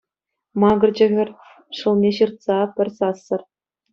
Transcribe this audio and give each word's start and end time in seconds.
Макӑрчӗ 0.61 1.05
хӗр, 1.13 1.29
шӑлне 1.79 2.11
ҫыртса, 2.19 2.57
пӗр 2.79 2.87
сассӑр. 2.97 3.41